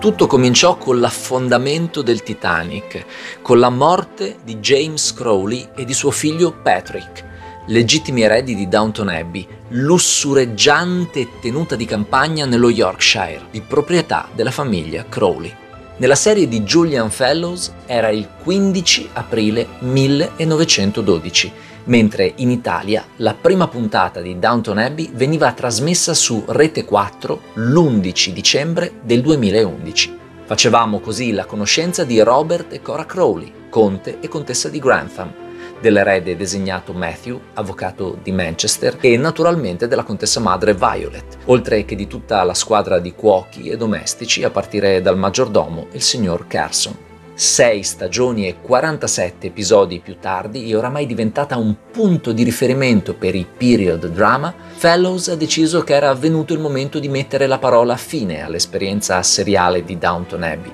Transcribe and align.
Tutto 0.00 0.26
cominciò 0.26 0.78
con 0.78 0.98
l'affondamento 0.98 2.00
del 2.00 2.22
Titanic, 2.22 3.04
con 3.42 3.58
la 3.58 3.68
morte 3.68 4.38
di 4.42 4.56
James 4.56 5.12
Crowley 5.12 5.68
e 5.76 5.84
di 5.84 5.92
suo 5.92 6.10
figlio 6.10 6.52
Patrick, 6.52 7.22
legittimi 7.66 8.22
eredi 8.22 8.54
di 8.54 8.66
Downton 8.66 9.08
Abbey, 9.08 9.46
lussureggiante 9.68 11.38
tenuta 11.38 11.76
di 11.76 11.84
campagna 11.84 12.46
nello 12.46 12.70
Yorkshire, 12.70 13.42
di 13.50 13.60
proprietà 13.60 14.26
della 14.34 14.50
famiglia 14.50 15.04
Crowley. 15.06 15.54
Nella 15.98 16.14
serie 16.14 16.48
di 16.48 16.62
Julian 16.62 17.10
Fellows 17.10 17.70
era 17.84 18.08
il 18.08 18.26
15 18.42 19.10
aprile 19.12 19.68
1912 19.80 21.52
mentre 21.84 22.32
in 22.36 22.50
Italia 22.50 23.04
la 23.16 23.34
prima 23.34 23.68
puntata 23.68 24.20
di 24.20 24.38
Downton 24.38 24.78
Abbey 24.78 25.10
veniva 25.12 25.52
trasmessa 25.52 26.14
su 26.14 26.42
Rete 26.46 26.84
4 26.84 27.40
l'11 27.54 28.30
dicembre 28.30 28.92
del 29.02 29.22
2011. 29.22 30.18
Facevamo 30.44 31.00
così 31.00 31.32
la 31.32 31.44
conoscenza 31.44 32.04
di 32.04 32.20
Robert 32.20 32.72
e 32.72 32.82
Cora 32.82 33.06
Crowley, 33.06 33.52
conte 33.68 34.18
e 34.20 34.28
contessa 34.28 34.68
di 34.68 34.80
Grantham, 34.80 35.32
dell'erede 35.80 36.36
designato 36.36 36.92
Matthew, 36.92 37.40
avvocato 37.54 38.18
di 38.22 38.32
Manchester, 38.32 38.98
e 39.00 39.16
naturalmente 39.16 39.88
della 39.88 40.02
contessa 40.02 40.40
madre 40.40 40.74
Violet, 40.74 41.38
oltre 41.46 41.84
che 41.84 41.94
di 41.94 42.06
tutta 42.06 42.42
la 42.42 42.54
squadra 42.54 42.98
di 42.98 43.14
cuochi 43.14 43.68
e 43.68 43.76
domestici 43.76 44.44
a 44.44 44.50
partire 44.50 45.00
dal 45.00 45.16
maggiordomo, 45.16 45.86
il 45.92 46.02
signor 46.02 46.46
Carson. 46.46 47.09
Sei 47.40 47.82
stagioni 47.84 48.46
e 48.46 48.60
47 48.60 49.46
episodi 49.46 50.00
più 50.00 50.18
tardi 50.18 50.68
e 50.68 50.76
oramai 50.76 51.06
diventata 51.06 51.56
un 51.56 51.74
punto 51.90 52.32
di 52.32 52.42
riferimento 52.42 53.14
per 53.14 53.34
i 53.34 53.46
period 53.56 54.08
drama, 54.08 54.54
Fellows 54.74 55.28
ha 55.28 55.36
deciso 55.36 55.82
che 55.82 55.94
era 55.94 56.12
venuto 56.12 56.52
il 56.52 56.60
momento 56.60 56.98
di 56.98 57.08
mettere 57.08 57.46
la 57.46 57.56
parola 57.56 57.96
fine 57.96 58.44
all'esperienza 58.44 59.22
seriale 59.22 59.84
di 59.84 59.96
Downton 59.96 60.42
Abbey. 60.42 60.70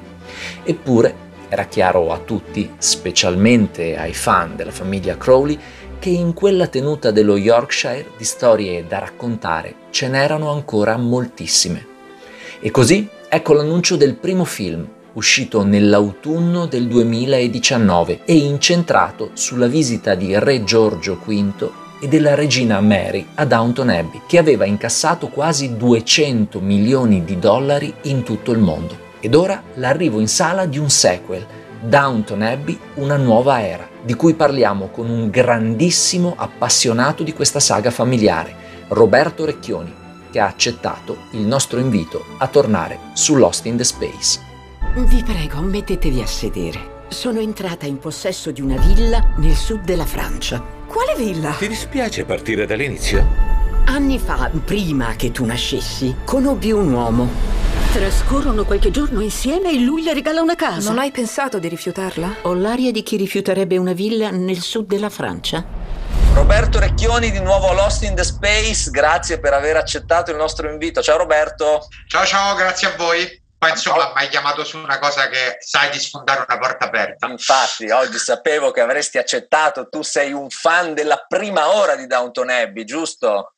Eppure 0.65 1.15
era 1.49 1.67
chiaro 1.67 2.13
a 2.13 2.19
tutti, 2.19 2.69
specialmente 2.79 3.97
ai 3.97 4.13
fan 4.13 4.57
della 4.57 4.73
famiglia 4.73 5.17
Crowley, 5.17 5.57
che 6.01 6.11
in 6.11 6.33
quella 6.33 6.67
tenuta 6.67 7.13
dello 7.13 7.37
Yorkshire 7.37 8.11
di 8.17 8.25
storie 8.25 8.85
da 8.89 8.99
raccontare 8.99 9.73
ce 9.91 10.09
n'erano 10.09 10.51
ancora 10.51 10.97
moltissime. 10.97 11.87
E 12.59 12.73
così 12.73 13.09
ecco 13.29 13.53
l'annuncio 13.53 13.95
del 13.95 14.17
primo 14.17 14.45
film, 14.45 14.95
uscito 15.17 15.65
nell'autunno 15.65 16.67
del 16.67 16.87
2019 16.87 18.21
e 18.25 18.37
incentrato 18.37 19.31
sulla 19.33 19.67
visita 19.67 20.15
di 20.15 20.39
Re 20.39 20.63
Giorgio 20.63 21.19
V 21.25 21.71
e 22.01 22.09
della 22.09 22.35
regina 22.35 22.81
Mary 22.81 23.27
a 23.35 23.47
Downton 23.47 23.89
Abbey, 23.89 24.21
che 24.27 24.39
aveva 24.39 24.67
incassato 24.67 25.29
quasi 25.29 25.77
200 25.77 26.61
milioni 26.61 27.25
di 27.25 27.39
dollari 27.39 27.93
in 28.03 28.23
tutto 28.23 28.53
il 28.53 28.59
mondo. 28.59 29.05
Ed 29.21 29.35
ora 29.35 29.63
l'arrivo 29.75 30.21
in 30.21 30.29
sala 30.29 30.67
di 30.67 30.79
un 30.79 30.91
sequel, 30.91 31.47
Downton 31.81 32.43
Abbey, 32.43 32.79
una 32.95 33.17
nuova 33.17 33.67
era, 33.67 33.89
di 34.03 34.15
cui 34.15 34.35
parliamo 34.35 34.89
con 34.89 35.09
un 35.09 35.31
grandissimo 35.31 36.35
appassionato 36.37 37.23
di 37.23 37.33
questa 37.33 37.61
saga 37.61 37.91
familiare, 37.91 38.65
Roberto 38.89 39.47
Recchioni, 39.47 39.93
che 40.31 40.41
ha 40.41 40.47
accettato 40.47 41.17
il 41.33 41.41
nostro 41.41 41.79
invito 41.79 42.23
a 42.39 42.47
tornare 42.49 42.99
su 43.15 43.37
Lost 43.37 43.65
in 43.65 43.79
the 43.79 43.85
Space. 43.85 44.46
Vi 44.95 45.23
prego, 45.23 45.61
mettetevi 45.61 46.21
a 46.21 46.27
sedere. 46.27 47.05
Sono 47.09 47.41
entrata 47.41 47.87
in 47.87 47.99
possesso 47.99 48.51
di 48.51 48.61
una 48.61 48.77
villa 48.77 49.35
nel 49.37 49.55
sud 49.55 49.85
della 49.85 50.07
Francia. 50.07 50.63
Quale 50.87 51.15
villa? 51.17 51.53
Ti 51.53 51.69
dispiace 51.69 52.25
partire 52.25 52.67
dall'inizio? 52.67 53.27
Anni 53.87 54.19
fa, 54.19 54.51
prima 54.65 55.15
che 55.17 55.31
tu 55.31 55.45
nascessi, 55.45 56.17
conobbi 56.25 56.73
un 56.73 56.93
uomo. 56.93 57.29
Trascorrono 57.93 58.65
qualche 58.65 58.91
giorno 58.91 59.21
insieme 59.21 59.71
e 59.71 59.79
lui 59.79 60.03
le 60.03 60.13
regala 60.13 60.43
una 60.43 60.57
casa. 60.57 60.91
Non 60.91 60.99
hai 60.99 61.11
pensato 61.11 61.59
di 61.59 61.69
rifiutarla? 61.69 62.37
Ho 62.43 62.55
l'aria 62.55 62.91
di 62.91 63.03
chi 63.03 63.17
rifiuterebbe 63.17 63.77
una 63.77 63.93
villa 63.93 64.31
nel 64.31 64.61
sud 64.61 64.87
della 64.87 65.11
Francia. 65.11 65.65
Roberto 66.35 66.79
Recchioni 66.79 67.31
di 67.31 67.41
nuovo 67.41 67.73
Lost 67.73 68.03
in 68.03 68.15
the 68.15 68.25
Space, 68.25 68.91
grazie 68.91 69.39
per 69.39 69.53
aver 69.53 69.77
accettato 69.77 70.31
il 70.31 70.37
nostro 70.37 70.71
invito. 70.71 71.01
Ciao 71.01 71.17
Roberto. 71.17 71.87
Ciao 72.09 72.25
ciao, 72.27 72.55
grazie 72.57 72.89
a 72.89 72.95
voi. 72.97 73.45
Poi 73.59 73.71
insomma 73.71 74.13
mi 74.15 74.23
hai 74.23 74.29
chiamato 74.29 74.65
su 74.65 74.77
una 74.77 74.99
cosa 74.99 75.29
che 75.29 75.57
sai 75.61 75.91
di 75.91 75.99
sfondare 75.99 76.45
una 76.47 76.59
porta 76.59 76.87
aperta. 76.87 77.27
Infatti, 77.27 77.91
oggi 77.91 78.19
sapevo 78.19 78.71
che 78.71 78.81
avresti 78.81 79.19
accettato, 79.19 79.89
tu 79.89 80.03
sei 80.03 80.33
un 80.33 80.51
fan 80.51 80.93
della 80.93 81.25
prima 81.27 81.75
ora 81.75 81.97
di 81.97 82.07
Downton 82.07 82.51
Abbey, 82.51 82.85
giusto? 82.85 83.56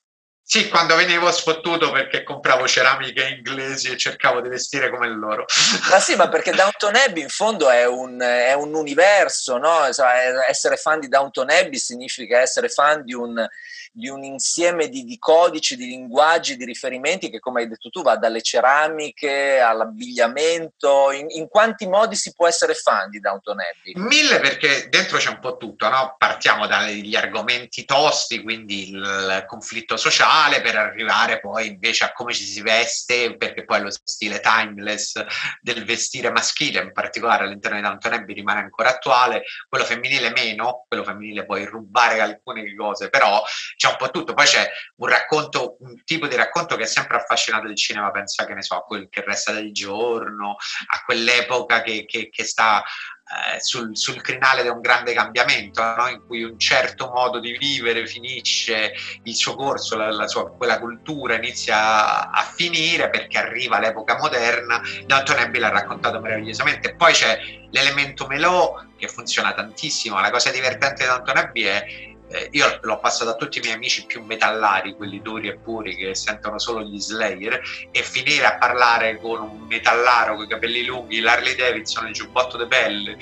Sì, 0.50 0.70
quando 0.70 0.96
venivo 0.96 1.30
sfottuto 1.30 1.92
perché 1.92 2.22
compravo 2.22 2.66
ceramiche 2.66 3.22
inglesi 3.36 3.90
e 3.90 3.98
cercavo 3.98 4.40
di 4.40 4.48
vestire 4.48 4.88
come 4.88 5.06
loro. 5.06 5.44
Ma 5.90 6.00
sì, 6.00 6.16
ma 6.16 6.30
perché 6.30 6.52
Downton 6.52 6.96
Abbey 6.96 7.22
in 7.22 7.28
fondo 7.28 7.68
è 7.68 7.86
un, 7.86 8.18
è 8.18 8.54
un 8.54 8.72
universo, 8.72 9.58
no? 9.58 9.84
Essere 9.84 10.76
fan 10.76 11.00
di 11.00 11.08
Downton 11.08 11.50
Abbey 11.50 11.76
significa 11.76 12.40
essere 12.40 12.70
fan 12.70 13.04
di 13.04 13.12
un, 13.12 13.46
di 13.92 14.08
un 14.08 14.24
insieme 14.24 14.88
di, 14.88 15.04
di, 15.04 15.18
codici, 15.18 15.76
di 15.76 15.86
linguaggi, 15.86 16.56
di 16.56 16.64
riferimenti 16.64 17.28
che, 17.28 17.40
come 17.40 17.60
hai 17.60 17.68
detto 17.68 17.90
tu, 17.90 18.00
va 18.00 18.16
dalle 18.16 18.40
ceramiche 18.40 19.60
all'abbigliamento. 19.60 21.10
In, 21.12 21.26
in 21.28 21.48
quanti 21.48 21.86
modi 21.86 22.16
si 22.16 22.32
può 22.32 22.46
essere 22.46 22.72
fan 22.72 23.10
di 23.10 23.20
Downton 23.20 23.58
Abbey? 23.60 24.02
Mille, 24.02 24.40
perché 24.40 24.88
dentro 24.88 25.18
c'è 25.18 25.28
un 25.28 25.40
po' 25.40 25.58
tutto, 25.58 25.90
no? 25.90 26.14
Partiamo 26.16 26.66
dagli 26.66 27.14
argomenti 27.14 27.84
tosti, 27.84 28.42
quindi 28.42 28.92
il 28.92 29.44
conflitto 29.46 29.98
sociale, 29.98 30.36
per 30.62 30.76
arrivare 30.76 31.40
poi 31.40 31.66
invece 31.66 32.04
a 32.04 32.12
come 32.12 32.32
ci 32.32 32.44
si 32.44 32.62
veste, 32.62 33.36
perché 33.36 33.64
poi 33.64 33.80
lo 33.80 33.90
stile 33.90 34.40
timeless 34.40 35.22
del 35.60 35.84
vestire 35.84 36.30
maschile, 36.30 36.80
in 36.80 36.92
particolare 36.92 37.44
all'interno 37.44 37.78
di 37.78 38.06
Abbey, 38.08 38.34
rimane 38.34 38.60
ancora 38.60 38.90
attuale, 38.90 39.42
quello 39.68 39.84
femminile 39.84 40.30
meno, 40.30 40.84
quello 40.86 41.04
femminile 41.04 41.44
puoi 41.44 41.64
rubare 41.64 42.20
alcune 42.20 42.62
cose, 42.74 43.08
però 43.08 43.42
c'è 43.76 43.88
un 43.88 43.96
po' 43.96 44.10
tutto. 44.10 44.34
Poi 44.34 44.46
c'è 44.46 44.70
un 44.96 45.08
racconto, 45.08 45.76
un 45.80 46.02
tipo 46.04 46.26
di 46.26 46.36
racconto 46.36 46.76
che 46.76 46.84
è 46.84 46.86
sempre 46.86 47.16
affascinato 47.16 47.66
del 47.66 47.76
cinema, 47.76 48.10
pensa 48.10 48.46
che 48.46 48.54
ne 48.54 48.62
so, 48.62 48.76
a 48.76 48.82
quel 48.82 49.08
che 49.08 49.24
resta 49.24 49.52
del 49.52 49.72
giorno, 49.72 50.56
a 50.86 51.02
quell'epoca 51.04 51.82
che, 51.82 52.04
che, 52.06 52.28
che 52.30 52.44
sta 52.44 52.82
eh, 53.28 53.60
sul, 53.60 53.94
sul, 53.94 54.22
crinale 54.22 54.62
di 54.62 54.68
un 54.68 54.80
grande 54.80 55.12
cambiamento, 55.12 55.82
no? 55.82 56.08
in 56.08 56.22
cui 56.26 56.42
un 56.42 56.58
certo 56.58 57.10
modo 57.12 57.38
di 57.38 57.54
vivere 57.58 58.06
finisce 58.06 58.94
il 59.24 59.34
suo 59.34 59.54
corso, 59.54 59.96
la, 59.96 60.10
la 60.10 60.26
sua, 60.26 60.50
quella 60.50 60.78
cultura 60.78 61.34
inizia 61.34 61.76
a, 61.76 62.30
a, 62.30 62.42
finire 62.42 63.10
perché 63.10 63.36
arriva 63.36 63.78
l'epoca 63.78 64.16
moderna. 64.16 64.80
Danton 65.04 65.38
Abbey 65.38 65.60
l'ha 65.60 65.68
raccontato 65.68 66.20
meravigliosamente. 66.20 66.94
Poi 66.94 67.12
c'è 67.12 67.38
l'elemento 67.70 68.26
melò 68.26 68.82
che 68.96 69.08
funziona 69.08 69.52
tantissimo. 69.52 70.18
La 70.18 70.30
cosa 70.30 70.50
divertente 70.50 71.04
di 71.04 71.30
Abbey 71.38 71.62
è 71.64 72.07
eh, 72.30 72.48
io 72.52 72.78
l'ho 72.82 72.98
passato 72.98 73.30
a 73.30 73.36
tutti 73.36 73.58
i 73.58 73.60
miei 73.62 73.74
amici 73.74 74.04
più 74.06 74.22
metallari, 74.22 74.94
quelli 74.94 75.22
duri 75.22 75.48
e 75.48 75.56
puri 75.56 75.96
che 75.96 76.14
sentono 76.14 76.58
solo 76.58 76.82
gli 76.82 77.00
Slayer, 77.00 77.60
e 77.90 78.02
finire 78.02 78.46
a 78.46 78.58
parlare 78.58 79.18
con 79.18 79.40
un 79.40 79.66
metallaro 79.66 80.34
con 80.36 80.44
i 80.44 80.48
capelli 80.48 80.84
lunghi, 80.84 81.20
l'Harley 81.20 81.54
Davidson, 81.54 82.08
il 82.08 82.14
giubbotto 82.14 82.56
de 82.56 82.66
pelle, 82.66 83.16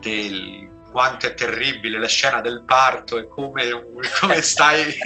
del 0.00 0.68
quanto 0.90 1.26
è 1.26 1.34
terribile 1.34 1.98
la 1.98 2.08
scena 2.08 2.40
del 2.40 2.64
parto 2.66 3.16
e 3.16 3.28
come, 3.28 3.62
come 4.20 4.40
stai 4.42 4.82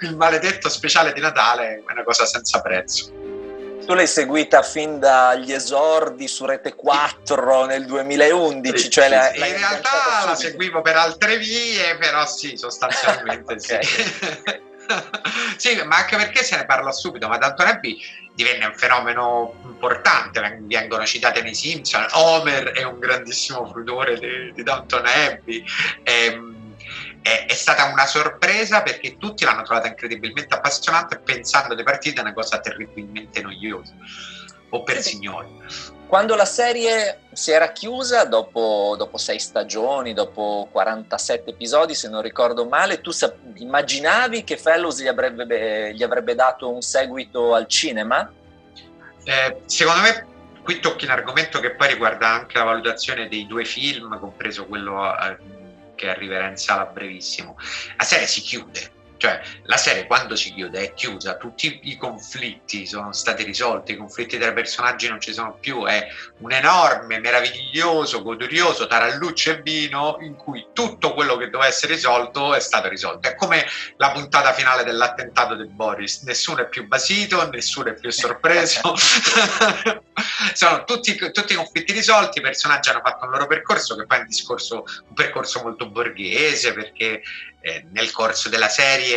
il 0.00 0.16
maledetto 0.16 0.68
speciale 0.68 1.12
di 1.12 1.20
Natale 1.20 1.76
è 1.76 1.82
una 1.92 2.04
cosa 2.04 2.24
senza 2.24 2.60
prezzo. 2.60 3.21
Tu 3.84 3.94
l'hai 3.94 4.06
seguita 4.06 4.62
fin 4.62 4.98
dagli 4.98 5.52
esordi 5.52 6.28
su 6.28 6.44
Rete 6.44 6.74
4 6.74 7.64
nel 7.66 7.84
2011. 7.84 8.78
Sì, 8.78 8.90
cioè 8.90 9.04
sì, 9.04 9.10
la. 9.10 9.46
In 9.46 9.56
realtà 9.56 10.24
la 10.26 10.34
seguivo 10.34 10.82
per 10.82 10.96
altre 10.96 11.38
vie, 11.38 11.96
però 11.98 12.26
sì, 12.26 12.56
sostanzialmente 12.56 13.58
sì. 13.60 13.78
sì, 15.56 15.82
ma 15.84 15.96
anche 15.96 16.16
perché 16.16 16.42
se 16.42 16.56
ne 16.56 16.66
parla 16.66 16.92
subito, 16.92 17.28
ma 17.28 17.38
Downton 17.38 17.66
Abbey 17.66 17.98
divenne 18.34 18.66
un 18.66 18.74
fenomeno 18.74 19.54
importante, 19.64 20.40
vengono 20.62 21.04
citate 21.04 21.42
nei 21.42 21.54
Simpson, 21.54 22.06
Homer 22.12 22.70
è 22.72 22.82
un 22.84 22.98
grandissimo 22.98 23.66
fruitore 23.66 24.18
di, 24.18 24.52
di 24.52 24.62
Downton 24.62 25.04
Abbey. 25.06 25.64
Ehm, 26.04 26.61
è, 27.22 27.46
è, 27.48 27.54
stata 27.54 27.84
una 27.84 28.06
sorpresa 28.06 28.82
perché 28.82 29.16
tutti 29.16 29.44
l'hanno 29.44 29.62
trovata 29.62 29.86
incredibilmente 29.86 30.54
appassionante 30.54 31.18
pensando 31.18 31.74
di 31.74 31.82
partire 31.82 32.16
da 32.16 32.22
una 32.22 32.34
cosa 32.34 32.58
terribilmente 32.58 33.40
noiosa. 33.40 33.94
o 34.70 34.82
per 34.82 35.02
signori. 35.02 35.48
Quando 36.12 36.34
la 36.34 36.44
serie 36.44 37.22
si 37.32 37.52
era 37.52 37.72
chiusa, 37.72 38.24
dopo, 38.24 38.94
dopo, 38.98 39.16
sei 39.16 39.38
stagioni, 39.38 40.12
dopo 40.12 40.68
47 40.70 41.50
episodi, 41.50 41.94
se 41.94 42.08
non 42.08 42.20
ricordo 42.20 42.66
male, 42.66 43.00
tu 43.00 43.12
sa- 43.12 43.34
immaginavi 43.54 44.44
che 44.44 44.58
Fellows 44.58 45.00
gli 45.00 45.08
avrebbe, 45.08 45.94
gli 45.94 46.02
avrebbe, 46.02 46.34
dato 46.34 46.70
un 46.70 46.82
seguito 46.82 47.54
al 47.54 47.66
cinema? 47.66 48.30
Eh, 49.24 49.62
secondo 49.64 50.02
me 50.02 50.26
qui 50.62 50.80
tocchi 50.80 51.06
un 51.06 51.12
argomento 51.12 51.60
che 51.60 51.74
poi 51.74 51.88
riguarda 51.88 52.28
anche 52.28 52.58
la 52.58 52.64
valutazione 52.64 53.28
dei 53.28 53.46
due 53.46 53.64
film, 53.64 54.18
compreso 54.18 54.66
quello 54.66 55.18
eh, 55.18 55.38
che 55.94 56.08
arriverà 56.08 56.48
in 56.48 56.56
sala 56.56 56.86
brevissimo. 56.86 57.56
La 57.96 58.04
serie 58.04 58.26
si 58.26 58.40
chiude 58.40 59.00
cioè 59.22 59.40
la 59.66 59.76
serie 59.76 60.04
quando 60.04 60.34
si 60.34 60.52
chiude 60.52 60.80
è 60.80 60.94
chiusa, 60.94 61.36
tutti 61.36 61.78
i 61.84 61.96
conflitti 61.96 62.88
sono 62.88 63.12
stati 63.12 63.44
risolti, 63.44 63.92
i 63.92 63.96
conflitti 63.96 64.36
tra 64.36 64.50
i 64.50 64.52
personaggi 64.52 65.06
non 65.06 65.20
ci 65.20 65.32
sono 65.32 65.56
più, 65.60 65.84
è 65.86 66.08
un 66.38 66.50
enorme, 66.50 67.20
meraviglioso, 67.20 68.20
godurioso 68.20 68.88
taralluccio 68.88 69.52
e 69.52 69.62
vino 69.62 70.16
in 70.22 70.34
cui 70.34 70.66
tutto 70.72 71.14
quello 71.14 71.36
che 71.36 71.50
doveva 71.50 71.68
essere 71.68 71.94
risolto 71.94 72.52
è 72.52 72.58
stato 72.58 72.88
risolto. 72.88 73.28
È 73.28 73.36
come 73.36 73.64
la 73.96 74.10
puntata 74.10 74.52
finale 74.52 74.82
dell'attentato 74.82 75.54
di 75.54 75.68
Boris, 75.68 76.22
nessuno 76.22 76.62
è 76.62 76.68
più 76.68 76.88
basito, 76.88 77.48
nessuno 77.48 77.90
è 77.90 77.94
più 77.94 78.10
sorpreso, 78.10 78.92
sono 80.52 80.82
tutti, 80.82 81.14
tutti, 81.16 81.52
i 81.52 81.56
conflitti 81.56 81.92
risolti, 81.92 82.38
i 82.38 82.42
personaggi 82.42 82.90
hanno 82.90 83.02
fatto 83.04 83.24
un 83.26 83.30
loro 83.30 83.46
percorso 83.46 83.94
che 83.94 84.04
poi 84.04 84.18
è 84.18 84.20
un, 84.22 84.26
discorso, 84.26 84.84
un 85.06 85.14
percorso 85.14 85.62
molto 85.62 85.88
borghese 85.88 86.72
perché 86.72 87.22
eh, 87.64 87.86
nel 87.92 88.10
corso 88.10 88.48
della 88.48 88.68
serie 88.68 89.11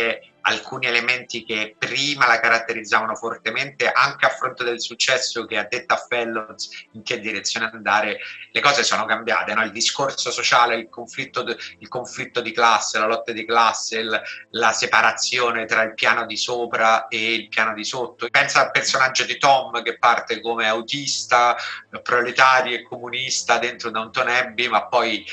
alcuni 0.48 0.86
elementi 0.86 1.44
che 1.44 1.74
prima 1.76 2.26
la 2.26 2.38
caratterizzavano 2.38 3.14
fortemente, 3.16 3.90
anche 3.90 4.26
a 4.26 4.30
fronte 4.30 4.64
del 4.64 4.80
successo 4.80 5.44
che 5.44 5.58
ha 5.58 5.66
detto 5.68 5.94
a 5.94 5.96
Fellows 5.96 6.68
in 6.92 7.02
che 7.02 7.18
direzione 7.18 7.68
andare, 7.72 8.18
le 8.52 8.60
cose 8.60 8.84
sono 8.84 9.04
cambiate. 9.06 9.54
No? 9.54 9.64
Il 9.64 9.72
discorso 9.72 10.30
sociale, 10.30 10.76
il 10.76 10.88
conflitto, 10.88 11.44
il 11.44 11.88
conflitto, 11.88 12.40
di 12.40 12.52
classe, 12.52 12.98
la 12.98 13.06
lotta 13.06 13.32
di 13.32 13.44
classe, 13.44 13.98
il, 13.98 14.22
la 14.50 14.72
separazione 14.72 15.66
tra 15.66 15.82
il 15.82 15.94
piano 15.94 16.26
di 16.26 16.36
sopra 16.36 17.08
e 17.08 17.34
il 17.34 17.48
piano 17.48 17.74
di 17.74 17.84
sotto. 17.84 18.28
Pensa 18.30 18.60
al 18.60 18.70
personaggio 18.70 19.24
di 19.24 19.38
Tom 19.38 19.82
che 19.82 19.98
parte 19.98 20.40
come 20.40 20.68
autista, 20.68 21.56
proletario 22.02 22.76
e 22.76 22.84
comunista 22.84 23.58
dentro 23.58 23.90
Downton 23.90 24.28
Abbey, 24.28 24.68
ma 24.68 24.86
poi 24.86 25.26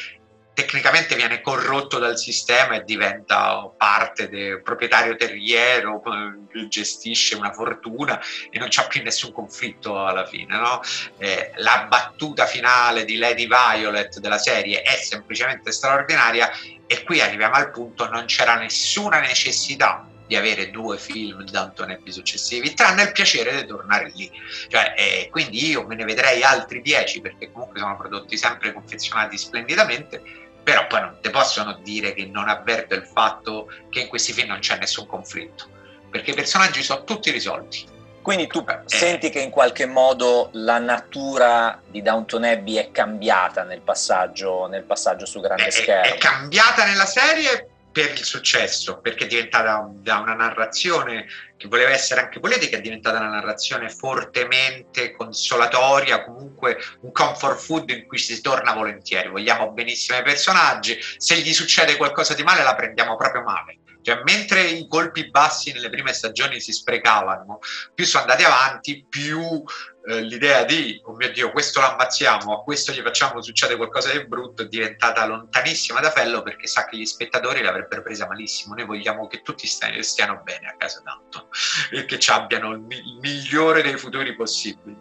tecnicamente 0.54 1.16
viene 1.16 1.42
corrotto 1.42 2.00
dal 2.00 2.18
sistema 2.18 2.76
e 2.76 2.84
diventa 2.84 3.72
parte 3.76 4.30
del 4.30 4.62
proprietario 4.62 5.16
terriero, 5.16 6.02
eh, 6.06 6.68
gestisce 6.68 7.36
una 7.36 7.52
fortuna 7.52 8.22
e 8.50 8.60
non 8.60 8.70
c'è 8.70 8.88
più 8.88 9.02
nessun 9.02 9.32
conflitto 9.32 10.06
alla 10.06 10.26
fine. 10.26 10.58
No? 10.58 10.82
Eh, 11.18 11.52
la 11.58 11.88
battuta 11.90 12.46
finale 12.46 13.06
di 13.06 13.18
Lady 13.18 13.48
Violet 13.48 14.20
della 14.20 14.38
serie 14.38 14.82
è 14.82 14.96
semplicemente 14.96 15.72
straordinaria 15.72 16.52
e 16.86 17.04
qui 17.04 17.22
arriviamo 17.22 17.56
al 17.56 17.72
punto 17.72 18.10
non 18.10 18.26
c'era 18.26 18.56
nessuna 18.56 19.20
necessità 19.20 20.08
di 20.34 20.36
avere 20.36 20.72
due 20.72 20.98
film 20.98 21.44
di 21.44 21.52
Downton 21.52 21.92
Abbey 21.92 22.12
successivi, 22.12 22.74
tranne 22.74 23.04
il 23.04 23.12
piacere 23.12 23.62
di 23.62 23.68
tornare 23.68 24.12
lì. 24.16 24.32
Cioè, 24.68 24.96
eh, 24.98 25.28
quindi 25.30 25.70
io 25.70 25.86
me 25.86 25.94
ne 25.94 26.06
vedrei 26.06 26.42
altri 26.42 26.82
dieci 26.82 27.22
perché 27.22 27.52
comunque 27.52 27.80
sono 27.80 27.96
prodotti 27.96 28.36
sempre 28.36 28.74
confezionati 28.74 29.38
splendidamente 29.38 30.42
però 30.64 30.88
poi 30.88 31.02
non 31.02 31.18
ti 31.22 31.30
possono 31.30 31.78
dire 31.84 32.14
che 32.14 32.26
non 32.26 32.48
avverto 32.48 32.96
il 32.96 33.06
fatto 33.06 33.70
che 33.90 34.00
in 34.00 34.08
questi 34.08 34.32
film 34.32 34.48
non 34.48 34.60
c'è 34.60 34.78
nessun 34.78 35.06
conflitto, 35.06 35.66
perché 36.10 36.32
i 36.32 36.34
personaggi 36.34 36.82
sono 36.82 37.04
tutti 37.04 37.32
risolti. 37.32 37.86
Quindi 38.22 38.48
tu 38.48 38.64
eh, 38.66 38.80
senti 38.86 39.30
che 39.30 39.42
in 39.42 39.50
qualche 39.50 39.86
modo 39.86 40.48
la 40.54 40.80
natura 40.80 41.82
di 41.86 42.02
Downton 42.02 42.46
Abbey 42.46 42.76
è 42.76 42.92
cambiata 42.92 43.64
nel 43.64 43.82
passaggio, 43.82 44.68
nel 44.68 44.84
passaggio 44.84 45.26
su 45.26 45.42
grande 45.42 45.66
è, 45.66 45.70
schermo? 45.70 46.16
È 46.16 46.18
cambiata 46.18 46.86
nella 46.86 47.06
serie 47.06 47.73
per 47.94 48.12
il 48.12 48.26
successo, 48.26 49.00
perché 49.00 49.26
è 49.26 49.28
diventata 49.28 49.88
da 49.88 50.18
una 50.18 50.34
narrazione 50.34 51.28
che 51.56 51.68
voleva 51.68 51.92
essere 51.92 52.22
anche 52.22 52.40
politica, 52.40 52.78
è 52.78 52.82
diventata 52.82 53.20
una 53.20 53.30
narrazione 53.30 53.90
fortemente 53.90 55.12
consolatoria, 55.12 56.26
comunque 56.26 56.80
un 57.02 57.12
comfort 57.12 57.60
food 57.60 57.92
in 57.92 58.08
cui 58.08 58.18
si 58.18 58.42
torna 58.42 58.74
volentieri. 58.74 59.30
Vogliamo 59.30 59.72
benissimo 59.72 60.18
i 60.18 60.24
personaggi, 60.24 60.98
se 61.18 61.38
gli 61.38 61.54
succede 61.54 61.96
qualcosa 61.96 62.34
di 62.34 62.42
male 62.44 62.64
la 62.64 62.76
prendiamo 62.76 63.16
proprio 63.16 63.44
male. 63.44 63.78
Cioè, 64.02 64.22
mentre 64.26 64.64
i 64.64 64.86
colpi 64.88 65.30
bassi 65.30 65.72
nelle 65.72 65.90
prime 65.90 66.12
stagioni 66.12 66.60
si 66.60 66.74
sprecavano, 66.74 67.60
più 67.94 68.06
sono 68.06 68.24
andati 68.24 68.44
avanti, 68.44 69.06
più 69.08 69.64
eh, 70.06 70.22
l'idea 70.22 70.66
di, 70.66 71.00
oh 71.06 71.16
mio 71.16 71.32
Dio, 71.32 71.52
questo 71.52 71.80
lo 71.80 71.92
ammazziamo, 71.92 72.54
a 72.54 72.64
questo 72.64 72.92
gli 72.92 73.02
facciamo, 73.02 73.42
succede 73.42 73.78
qualcosa 73.78 74.12
di 74.12 74.26
brutto, 74.26 74.64
è 74.64 74.68
diventata 74.68 75.26
lontanissima 75.26 76.02
da 76.02 76.12
Fello 76.12 76.42
perché 76.42 76.68
sa 76.68 76.86
che 76.86 76.98
gli 76.98 77.06
spettatori 77.06 77.62
l'avrebbero 77.62 78.02
presa 78.02 78.28
malissimo. 78.28 78.76
Noi 78.76 78.86
vogliamo 78.86 79.28
che 79.28 79.42
tutti 79.42 79.66
stiano 79.66 80.42
bene 80.44 80.68
a 80.68 80.76
casa 80.78 81.02
Danton 81.04 81.48
e 81.92 82.06
che 82.06 82.20
ci 82.20 82.32
abbiano 82.32 82.72
il, 82.72 82.86
il 82.90 83.18
migliore 83.22 83.82
dei 83.82 83.98
futuri 83.98 84.36
possibili. 84.36 84.98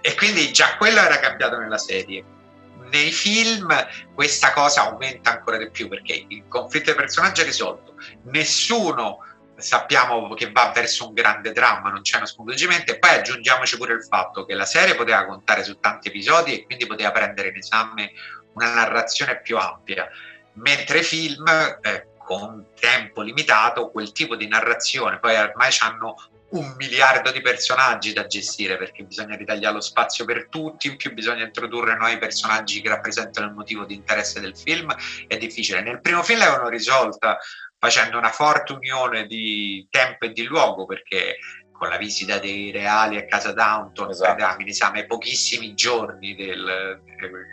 E 0.00 0.14
quindi 0.14 0.50
già 0.52 0.76
quello 0.78 1.00
era 1.00 1.18
cambiato 1.18 1.58
nella 1.58 1.78
serie 1.78 2.24
nei 2.90 3.10
film 3.10 3.74
questa 4.14 4.52
cosa 4.52 4.88
aumenta 4.88 5.32
ancora 5.32 5.56
di 5.56 5.70
più 5.70 5.88
perché 5.88 6.24
il 6.28 6.44
conflitto 6.46 6.86
dei 6.86 6.94
personaggi 6.94 7.40
è 7.40 7.44
risolto, 7.44 7.94
nessuno 8.24 9.18
sappiamo 9.56 10.32
che 10.34 10.50
va 10.50 10.72
verso 10.74 11.08
un 11.08 11.14
grande 11.14 11.52
dramma, 11.52 11.90
non 11.90 12.02
c'è 12.02 12.16
uno 12.16 12.26
sconvolgimento 12.26 12.92
e 12.92 12.98
poi 12.98 13.10
aggiungiamoci 13.10 13.76
pure 13.76 13.94
il 13.94 14.04
fatto 14.04 14.44
che 14.44 14.54
la 14.54 14.64
serie 14.64 14.94
poteva 14.94 15.24
contare 15.24 15.64
su 15.64 15.78
tanti 15.80 16.08
episodi 16.08 16.54
e 16.54 16.64
quindi 16.64 16.86
poteva 16.86 17.12
prendere 17.12 17.48
in 17.48 17.56
esame 17.56 18.12
una 18.52 18.72
narrazione 18.72 19.40
più 19.40 19.56
ampia, 19.58 20.08
mentre 20.54 21.00
i 21.00 21.02
film 21.02 21.44
eh, 21.82 22.06
con 22.18 22.66
tempo 22.78 23.22
limitato 23.22 23.90
quel 23.90 24.12
tipo 24.12 24.34
di 24.34 24.48
narrazione 24.48 25.18
poi 25.18 25.36
ormai 25.36 25.70
hanno 25.80 26.16
un 26.48 26.74
miliardo 26.76 27.32
di 27.32 27.40
personaggi 27.40 28.12
da 28.12 28.26
gestire 28.26 28.76
perché 28.76 29.02
bisogna 29.02 29.34
ritagliare 29.34 29.74
lo 29.74 29.80
spazio 29.80 30.24
per 30.24 30.46
tutti, 30.48 30.86
in 30.86 30.96
più 30.96 31.12
bisogna 31.12 31.44
introdurre 31.44 31.96
nuovi 31.96 32.18
personaggi 32.18 32.80
che 32.80 32.88
rappresentano 32.88 33.48
il 33.48 33.54
motivo 33.54 33.84
di 33.84 33.94
interesse 33.94 34.40
del 34.40 34.56
film, 34.56 34.94
è 35.26 35.36
difficile. 35.36 35.82
Nel 35.82 36.00
primo 36.00 36.22
film 36.22 36.38
l'avevano 36.38 36.68
risolta 36.68 37.38
facendo 37.78 38.18
una 38.18 38.30
forte 38.30 38.72
unione 38.72 39.26
di 39.26 39.86
tempo 39.90 40.24
e 40.24 40.32
di 40.32 40.44
luogo 40.44 40.86
perché 40.86 41.38
con 41.72 41.88
la 41.88 41.98
visita 41.98 42.38
dei 42.38 42.70
reali 42.70 43.18
a 43.18 43.26
casa 43.26 43.52
Downton, 43.52 44.10
esatto. 44.10 44.72
siamo 44.72 44.94
ai 44.96 45.06
pochissimi 45.06 45.74
giorni 45.74 46.34
del, 46.34 47.00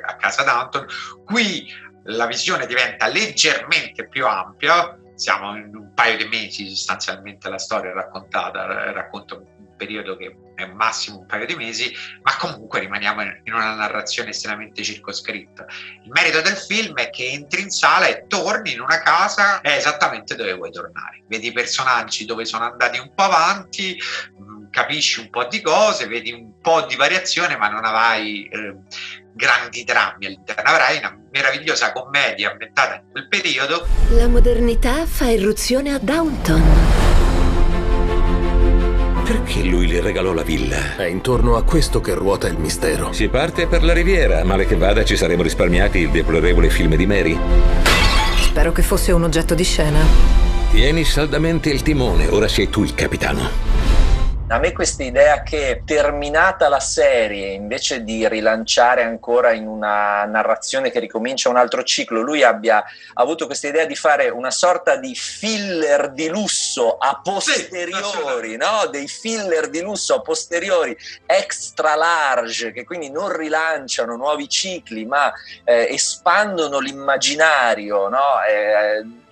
a 0.05 0.15
casa 0.15 0.43
Downton, 0.43 0.87
qui 1.25 1.67
la 2.05 2.25
visione 2.25 2.65
diventa 2.65 3.07
leggermente 3.07 4.07
più 4.07 4.25
ampia, 4.25 4.97
siamo 5.15 5.55
in 5.55 5.75
un 5.75 5.93
paio 5.93 6.17
di 6.17 6.25
mesi 6.25 6.69
sostanzialmente 6.69 7.49
la 7.49 7.59
storia 7.59 7.91
è 7.91 7.93
raccontata, 7.93 8.91
racconta 8.91 9.35
un 9.35 9.45
periodo 9.85 10.15
che 10.15 10.35
è 10.55 10.65
massimo 10.65 11.19
un 11.19 11.25
paio 11.25 11.45
di 11.45 11.55
mesi, 11.55 11.93
ma 12.21 12.35
comunque 12.37 12.79
rimaniamo 12.79 13.21
in 13.21 13.53
una 13.53 13.75
narrazione 13.75 14.29
estremamente 14.29 14.83
circoscritta. 14.83 15.65
Il 16.03 16.11
merito 16.11 16.41
del 16.41 16.55
film 16.55 16.95
è 16.95 17.09
che 17.09 17.29
entri 17.31 17.61
in 17.61 17.69
sala 17.69 18.07
e 18.07 18.25
torni 18.27 18.73
in 18.73 18.79
una 18.79 19.01
casa 19.01 19.61
esattamente 19.63 20.35
dove 20.35 20.53
vuoi 20.53 20.71
tornare. 20.71 21.23
Vedi 21.27 21.47
i 21.47 21.51
personaggi 21.51 22.25
dove 22.25 22.45
sono 22.45 22.65
andati 22.65 22.99
un 22.99 23.13
po' 23.13 23.23
avanti, 23.23 23.97
mm, 24.41 24.69
capisci 24.69 25.19
un 25.19 25.29
po' 25.29 25.45
di 25.45 25.61
cose, 25.61 26.07
vedi 26.07 26.31
un 26.31 26.59
po' 26.61 26.81
di 26.81 26.95
variazione, 26.95 27.57
ma 27.57 27.67
non 27.67 27.83
avrai 27.83 28.47
eh, 28.47 28.75
grandi 29.33 29.83
drammi 29.83 30.27
all'interno. 30.27 30.69
Avrai 30.69 30.97
una 30.97 31.17
meravigliosa 31.31 31.91
commedia 31.91 32.51
ambientata 32.51 32.95
in 32.95 33.11
quel 33.11 33.27
periodo. 33.27 33.87
La 34.11 34.27
modernità 34.27 35.05
fa 35.05 35.29
irruzione 35.29 35.91
a 35.93 35.99
Downton. 35.99 36.92
Perché 39.23 39.63
lui 39.63 39.87
le 39.87 40.01
regalò 40.01 40.33
la 40.33 40.43
villa? 40.43 40.97
È 40.97 41.05
intorno 41.05 41.55
a 41.55 41.63
questo 41.63 42.01
che 42.01 42.13
ruota 42.13 42.47
il 42.47 42.57
mistero. 42.57 43.13
Si 43.13 43.29
parte 43.29 43.67
per 43.67 43.81
la 43.81 43.93
riviera. 43.93 44.43
Male 44.43 44.65
che 44.65 44.75
vada, 44.75 45.05
ci 45.05 45.15
saremo 45.15 45.41
risparmiati 45.41 45.99
il 45.99 46.09
deplorevole 46.09 46.69
film 46.69 46.95
di 46.95 47.05
Mary. 47.05 47.39
Spero 48.35 48.73
che 48.73 48.81
fosse 48.81 49.13
un 49.13 49.23
oggetto 49.23 49.55
di 49.55 49.63
scena. 49.63 49.99
Tieni 50.71 51.05
saldamente 51.05 51.69
il 51.69 51.83
timone, 51.83 52.27
ora 52.27 52.49
sei 52.49 52.69
tu 52.69 52.83
il 52.83 52.93
capitano. 52.95 53.92
A 54.53 54.59
me 54.59 54.71
questa 54.71 55.01
idea 55.01 55.41
che 55.41 55.81
terminata 55.83 56.69
la 56.69 56.79
serie, 56.79 57.53
invece 57.53 58.03
di 58.03 58.27
rilanciare 58.27 59.01
ancora 59.01 59.51
in 59.51 59.65
una 59.65 60.25
narrazione 60.25 60.91
che 60.91 60.99
ricomincia 60.99 61.49
un 61.49 61.57
altro 61.57 61.81
ciclo, 61.81 62.21
lui 62.21 62.43
abbia 62.43 62.83
avuto 63.13 63.47
questa 63.47 63.69
idea 63.69 63.85
di 63.85 63.95
fare 63.95 64.29
una 64.29 64.51
sorta 64.51 64.97
di 64.97 65.15
filler 65.15 66.11
di 66.11 66.27
lusso 66.27 66.97
a 66.97 67.19
posteriori, 67.23 68.51
sì, 68.51 68.57
no? 68.57 68.85
dei 68.91 69.07
filler 69.07 69.71
di 69.71 69.81
lusso 69.81 70.13
a 70.13 70.21
posteriori 70.21 70.95
extra 71.25 71.95
large, 71.95 72.71
che 72.73 72.83
quindi 72.83 73.09
non 73.09 73.35
rilanciano 73.35 74.15
nuovi 74.15 74.47
cicli, 74.47 75.03
ma 75.07 75.33
eh, 75.63 75.87
espandono 75.89 76.77
l'immaginario, 76.77 78.07
no? 78.07 78.43
eh, 78.47 79.22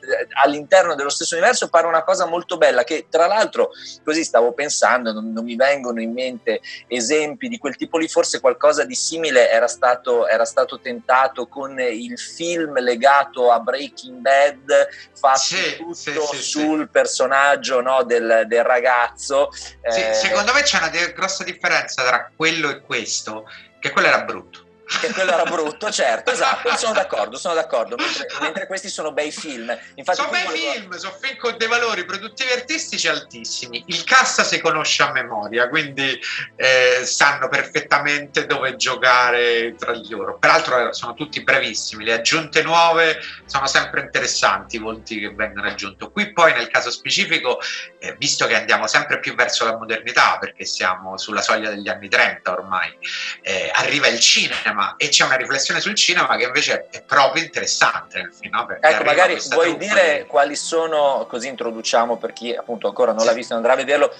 all'interno 0.43 0.95
dello 0.95 1.09
stesso 1.09 1.35
universo 1.35 1.69
pare 1.69 1.87
una 1.87 2.03
cosa 2.03 2.25
molto 2.25 2.57
bella 2.57 2.83
che 2.83 3.07
tra 3.09 3.27
l'altro 3.27 3.71
così 4.03 4.23
stavo 4.23 4.53
pensando, 4.53 5.11
non, 5.11 5.31
non 5.31 5.43
mi 5.43 5.55
vengono 5.55 6.01
in 6.01 6.13
mente 6.13 6.61
esempi 6.87 7.47
di 7.47 7.57
quel 7.57 7.75
tipo 7.75 7.97
lì, 7.97 8.07
forse 8.07 8.39
qualcosa 8.39 8.83
di 8.83 8.95
simile 8.95 9.49
era 9.49 9.67
stato, 9.67 10.27
era 10.27 10.45
stato 10.45 10.79
tentato 10.79 11.47
con 11.47 11.79
il 11.79 12.17
film 12.19 12.79
legato 12.79 13.51
a 13.51 13.59
Breaking 13.59 14.19
Bad 14.19 14.87
fatto 15.13 15.39
sì, 15.39 15.75
tutto 15.77 15.93
sì, 15.93 16.11
sì, 16.11 16.41
sul 16.41 16.89
personaggio 16.89 17.81
no, 17.81 18.03
del, 18.03 18.45
del, 18.47 18.63
ragazzo. 18.63 19.49
Eh, 19.81 20.13
secondo 20.13 20.53
me 20.53 20.61
c'è 20.63 20.77
una 20.77 20.89
grossa 21.13 21.43
differenza 21.43 22.03
tra 22.03 22.31
quello 22.35 22.69
e 22.69 22.81
questo, 22.81 23.49
che 23.79 23.91
quello 23.91 24.07
era 24.07 24.23
brutto 24.23 24.69
che 24.99 25.11
quello 25.13 25.31
era 25.31 25.43
brutto, 25.43 25.89
certo, 25.91 26.31
esatto, 26.31 26.75
sono 26.75 26.93
d'accordo, 26.93 27.37
sono 27.37 27.53
d'accordo, 27.53 27.95
mentre, 27.95 28.27
mentre 28.41 28.67
questi 28.67 28.89
sono 28.89 29.11
bei 29.11 29.31
film. 29.31 29.77
Infatti, 29.95 30.17
sono 30.17 30.31
bei 30.31 30.45
volevo... 30.45 30.71
film, 30.71 30.97
sono 30.97 31.17
film 31.19 31.37
con 31.37 31.57
dei 31.57 31.67
valori 31.67 32.05
produttivi 32.05 32.51
artistici 32.51 33.07
altissimi. 33.07 33.83
Il 33.87 34.03
cassa 34.03 34.43
si 34.43 34.59
conosce 34.59 35.03
a 35.03 35.11
memoria, 35.11 35.69
quindi 35.69 36.19
eh, 36.55 37.01
sanno 37.05 37.47
perfettamente 37.47 38.45
dove 38.45 38.75
giocare 38.75 39.75
tra 39.77 39.93
di 39.93 40.09
loro. 40.09 40.37
Peraltro 40.37 40.89
eh, 40.89 40.93
sono 40.93 41.13
tutti 41.13 41.41
bravissimi, 41.41 42.03
le 42.03 42.13
aggiunte 42.13 42.61
nuove 42.63 43.19
sono 43.45 43.67
sempre 43.67 44.01
interessanti, 44.01 44.75
i 44.75 44.79
volti 44.79 45.19
che 45.19 45.33
vengono 45.33 45.67
aggiunti. 45.67 46.09
Qui 46.11 46.33
poi 46.33 46.53
nel 46.53 46.69
caso 46.69 46.91
specifico, 46.91 47.59
eh, 47.99 48.15
visto 48.17 48.47
che 48.47 48.55
andiamo 48.55 48.87
sempre 48.87 49.19
più 49.19 49.35
verso 49.35 49.65
la 49.65 49.77
modernità, 49.77 50.37
perché 50.39 50.65
siamo 50.65 51.17
sulla 51.17 51.41
soglia 51.41 51.69
degli 51.69 51.87
anni 51.87 52.09
30 52.09 52.51
ormai, 52.51 52.97
eh, 53.41 53.71
arriva 53.73 54.07
il 54.07 54.19
cinema 54.19 54.80
cinema 54.81 54.95
e 54.97 55.09
c'è 55.09 55.25
una 55.25 55.35
riflessione 55.35 55.79
sul 55.79 55.95
cinema 55.95 56.35
che 56.35 56.45
invece 56.45 56.87
è 56.89 57.01
proprio 57.01 57.43
interessante 57.43 58.21
nel 58.21 58.33
film. 58.33 58.55
No? 58.55 58.67
Ecco, 58.79 59.03
magari 59.03 59.37
vuoi 59.49 59.77
dire 59.77 60.19
di... 60.19 60.25
quali 60.25 60.55
sono, 60.55 61.25
così 61.29 61.47
introduciamo 61.47 62.17
per 62.17 62.33
chi 62.33 62.53
appunto 62.55 62.87
ancora 62.87 63.13
non 63.13 63.25
l'ha 63.25 63.33
visto 63.33 63.53
e 63.53 63.57
andrà 63.57 63.73
a 63.73 63.77
vederlo, 63.77 64.13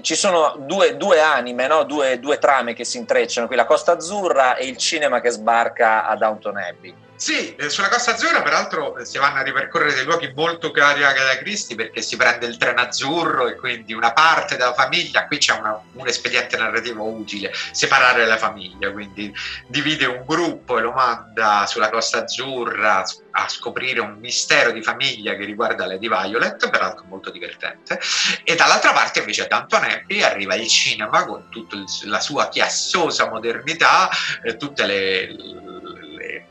ci 0.00 0.14
sono 0.14 0.54
due, 0.58 0.96
due 0.96 1.20
anime, 1.20 1.66
no? 1.66 1.84
due, 1.84 2.18
due, 2.18 2.38
trame 2.38 2.74
che 2.74 2.84
si 2.84 2.98
intrecciano, 2.98 3.46
qui 3.46 3.56
la 3.56 3.64
Costa 3.64 3.92
Azzurra 3.92 4.56
e 4.56 4.66
il 4.66 4.76
cinema 4.76 5.20
che 5.20 5.30
sbarca 5.30 6.06
a 6.06 6.16
Downton 6.16 6.56
Abbey. 6.56 6.94
Sì, 7.16 7.54
eh, 7.54 7.70
sulla 7.70 7.88
Costa 7.88 8.12
Azzurra 8.12 8.42
peraltro 8.42 8.96
eh, 8.98 9.04
si 9.04 9.18
vanno 9.18 9.38
a 9.38 9.42
ripercorrere 9.42 9.94
dei 9.94 10.04
luoghi 10.04 10.32
molto 10.34 10.72
cari 10.72 11.04
a 11.04 11.10
Agatha 11.10 11.38
Christie 11.38 11.76
perché 11.76 12.02
si 12.02 12.16
prende 12.16 12.46
il 12.46 12.56
treno 12.56 12.80
azzurro 12.80 13.46
e 13.46 13.54
quindi 13.54 13.92
una 13.94 14.12
parte 14.12 14.56
della 14.56 14.74
famiglia, 14.74 15.26
qui 15.26 15.38
c'è 15.38 15.56
una, 15.56 15.80
un 15.92 16.06
espediente 16.08 16.56
narrativo 16.56 17.04
utile, 17.04 17.52
separare 17.70 18.26
la 18.26 18.36
famiglia, 18.36 18.90
quindi 18.90 19.32
divide 19.68 20.06
un 20.06 20.24
gruppo 20.26 20.76
e 20.76 20.82
lo 20.82 20.90
manda 20.90 21.66
sulla 21.66 21.88
Costa 21.88 22.18
Azzurra 22.18 23.04
a 23.36 23.48
scoprire 23.48 24.00
un 24.00 24.18
mistero 24.18 24.70
di 24.70 24.82
famiglia 24.82 25.34
che 25.34 25.44
riguarda 25.44 25.86
Lady 25.86 26.08
Violet, 26.08 26.70
peraltro 26.70 27.04
molto 27.08 27.30
divertente, 27.30 28.00
e 28.44 28.54
dall'altra 28.54 28.92
parte 28.92 29.20
invece 29.20 29.44
a 29.44 29.48
Downton 29.48 29.84
Abbey 29.84 30.22
arriva 30.22 30.54
il 30.54 30.68
cinema 30.68 31.24
con 31.24 31.48
tutta 31.50 31.76
la 32.04 32.20
sua 32.20 32.48
chiassosa 32.48 33.28
modernità, 33.28 34.08
eh, 34.42 34.56
le, 34.86 35.26
le, 36.16 36.46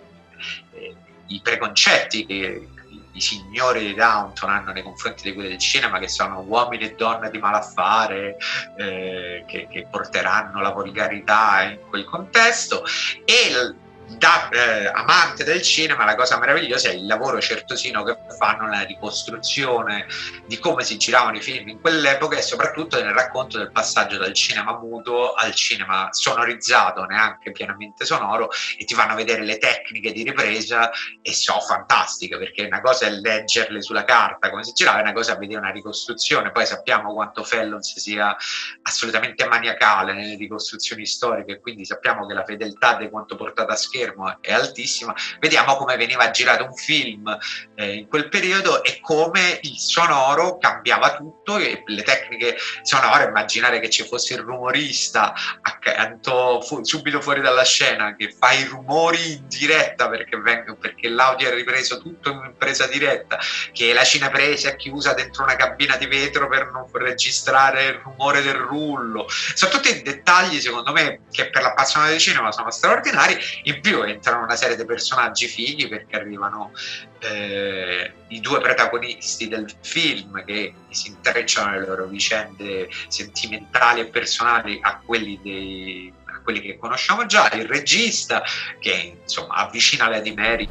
i 1.27 1.39
preconcetti 1.41 2.25
che 2.25 2.67
i 3.13 3.21
signori 3.21 3.85
di 3.85 3.93
Downton 3.93 4.49
hanno 4.49 4.71
nei 4.71 4.83
confronti 4.83 5.23
di 5.23 5.33
quelli 5.33 5.49
del 5.49 5.59
cinema, 5.59 5.99
che 5.99 6.09
sono 6.09 6.39
uomini 6.41 6.85
e 6.85 6.95
donne 6.95 7.29
di 7.29 7.37
malaffare, 7.37 8.37
eh, 8.77 9.43
che, 9.47 9.67
che, 9.71 9.87
porteranno 9.89 10.61
la 10.61 10.71
volgarità 10.71 11.63
in 11.63 11.79
quel 11.89 12.05
contesto, 12.05 12.83
e 13.23 13.75
da 14.17 14.49
eh, 14.49 14.87
amante 14.87 15.43
del 15.43 15.61
cinema 15.61 16.05
la 16.05 16.15
cosa 16.15 16.37
meravigliosa 16.37 16.89
è 16.89 16.93
il 16.93 17.05
lavoro 17.05 17.39
certosino 17.41 18.03
che 18.03 18.17
fanno 18.37 18.67
nella 18.67 18.83
ricostruzione 18.83 20.05
di 20.45 20.59
come 20.59 20.83
si 20.83 20.97
giravano 20.97 21.37
i 21.37 21.41
film 21.41 21.69
in 21.69 21.81
quell'epoca 21.81 22.37
e 22.37 22.41
soprattutto 22.41 23.01
nel 23.01 23.13
racconto 23.13 23.57
del 23.57 23.71
passaggio 23.71 24.17
dal 24.17 24.33
cinema 24.33 24.77
muto 24.77 25.33
al 25.33 25.53
cinema 25.53 26.09
sonorizzato, 26.11 27.03
neanche 27.05 27.51
pienamente 27.51 28.05
sonoro 28.05 28.49
e 28.77 28.85
ti 28.85 28.93
fanno 28.93 29.15
vedere 29.15 29.43
le 29.43 29.57
tecniche 29.57 30.11
di 30.11 30.23
ripresa 30.23 30.91
e 31.21 31.33
sono 31.33 31.59
fantastiche 31.59 32.37
perché 32.37 32.65
una 32.65 32.81
cosa 32.81 33.07
è 33.07 33.09
leggerle 33.09 33.81
sulla 33.81 34.03
carta 34.03 34.49
come 34.49 34.63
si 34.63 34.73
girava, 34.73 35.01
una 35.01 35.13
cosa 35.13 35.33
è 35.33 35.37
vedere 35.37 35.59
una 35.59 35.71
ricostruzione, 35.71 36.51
poi 36.51 36.65
sappiamo 36.65 37.13
quanto 37.13 37.43
Fellons 37.43 37.97
sia 37.97 38.35
assolutamente 38.83 39.45
maniacale 39.45 40.13
nelle 40.13 40.35
ricostruzioni 40.35 41.05
storiche 41.05 41.59
quindi 41.59 41.85
sappiamo 41.85 42.25
che 42.25 42.33
la 42.33 42.43
fedeltà 42.43 42.95
di 42.95 43.09
quanto 43.09 43.35
portata 43.35 43.73
a 43.73 43.75
schermo 43.75 44.02
schermo 44.03 44.37
è 44.41 44.51
altissima, 44.51 45.15
vediamo 45.39 45.75
come 45.77 45.95
veniva 45.95 46.29
girato 46.31 46.65
un 46.65 46.75
film 46.75 47.37
eh, 47.75 47.93
in 47.95 48.07
quel 48.07 48.27
periodo 48.27 48.83
e 48.83 48.99
come 49.01 49.59
il 49.61 49.77
sonoro 49.77 50.57
cambiava 50.57 51.15
tutto 51.15 51.57
e 51.57 51.83
le 51.85 52.03
tecniche 52.03 52.57
sonore, 52.81 53.25
immaginare 53.25 53.79
che 53.79 53.89
ci 53.89 54.03
fosse 54.05 54.33
il 54.33 54.41
rumorista 54.41 55.33
accanto, 55.61 56.61
fu, 56.61 56.83
subito 56.83 57.21
fuori 57.21 57.41
dalla 57.41 57.63
scena 57.63 58.15
che 58.15 58.35
fa 58.37 58.51
i 58.51 58.65
rumori 58.65 59.33
in 59.33 59.47
diretta 59.47 60.09
perché, 60.09 60.37
vengono, 60.37 60.75
perché 60.75 61.09
l'audio 61.09 61.49
è 61.49 61.53
ripreso 61.53 62.01
tutto 62.01 62.31
in 62.31 62.53
presa 62.57 62.87
diretta, 62.87 63.39
che 63.71 63.93
la 63.93 64.03
cinepresa 64.03 64.69
è 64.69 64.75
chiusa 64.75 65.13
dentro 65.13 65.43
una 65.43 65.55
cabina 65.55 65.95
di 65.95 66.07
vetro 66.07 66.47
per 66.47 66.71
non 66.71 66.87
registrare 66.91 67.85
il 67.85 67.93
rumore 68.03 68.41
del 68.41 68.55
rullo. 68.55 69.25
Sono 69.29 69.71
tutti 69.71 70.01
dettagli, 70.01 70.59
secondo 70.59 70.91
me, 70.91 71.21
che 71.31 71.49
per 71.49 71.61
l'appassionato 71.61 72.11
di 72.11 72.19
cinema 72.19 72.51
sono 72.51 72.71
straordinari. 72.71 73.37
In 73.63 73.79
più 73.83 74.01
entrano 74.01 74.45
una 74.45 74.55
serie 74.55 74.77
di 74.77 74.85
personaggi 74.85 75.45
figli 75.47 75.89
perché 75.89 76.15
arrivano 76.15 76.71
eh, 77.19 78.13
i 78.29 78.39
due 78.39 78.61
protagonisti 78.61 79.49
del 79.49 79.69
film 79.81 80.41
che 80.45 80.73
si 80.89 81.09
intrecciano 81.09 81.77
le 81.77 81.85
loro 81.85 82.05
vicende 82.05 82.87
sentimentali 83.09 83.99
e 83.99 84.05
personali 84.05 84.79
a 84.81 85.01
quelli 85.03 85.37
dei 85.43 86.13
quelli 86.43 86.61
che 86.61 86.77
conosciamo 86.77 87.25
già, 87.25 87.49
il 87.53 87.65
regista 87.65 88.43
che 88.79 89.15
insomma 89.21 89.55
avvicina 89.55 90.09
Lady 90.09 90.33
Mary. 90.33 90.69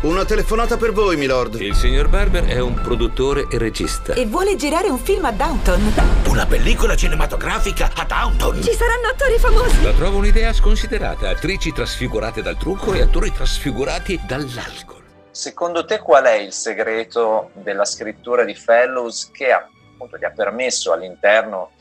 Una 0.00 0.24
telefonata 0.24 0.76
per 0.76 0.92
voi, 0.92 1.16
milord. 1.16 1.60
Il 1.60 1.74
signor 1.74 2.08
Barber 2.08 2.44
è 2.44 2.60
un 2.60 2.74
produttore 2.74 3.48
e 3.50 3.58
regista. 3.58 4.14
E 4.14 4.26
vuole 4.26 4.54
girare 4.54 4.88
un 4.88 4.98
film 4.98 5.24
a 5.24 5.32
Downton. 5.32 5.92
Una 6.28 6.46
pellicola 6.46 6.94
cinematografica 6.94 7.90
a 7.96 8.04
Downton. 8.04 8.62
Ci 8.62 8.74
saranno 8.74 9.08
attori 9.08 9.36
famosi. 9.40 9.82
La 9.82 9.92
trovo 9.92 10.18
un'idea 10.18 10.52
sconsiderata. 10.52 11.30
Attrici 11.30 11.72
trasfigurate 11.72 12.42
dal 12.42 12.56
trucco 12.56 12.94
e 12.94 13.00
attori 13.00 13.32
trasfigurati 13.32 14.20
dall'alcol. 14.24 15.02
Secondo 15.32 15.84
te 15.84 15.98
qual 15.98 16.26
è 16.26 16.36
il 16.36 16.52
segreto 16.52 17.50
della 17.54 17.84
scrittura 17.84 18.44
di 18.44 18.54
Fellows 18.54 19.32
che 19.32 19.50
appunto 19.50 20.16
gli 20.16 20.24
ha 20.24 20.30
permesso 20.30 20.92
all'interno 20.92 21.72